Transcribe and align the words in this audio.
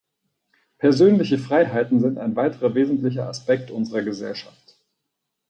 Persönliche 0.79 1.37
Freiheiten 1.37 1.99
sind 1.99 2.17
ein 2.17 2.35
weiterer 2.35 2.73
wesentlicher 2.73 3.29
Aspekt 3.29 3.69
unserer 3.69 4.01
Gesellschaft. 4.01 4.75